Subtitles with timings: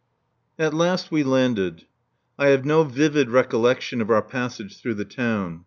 [0.57, 1.85] At last we landed.
[2.39, 5.59] I have no vivid recollection of our passage through the town.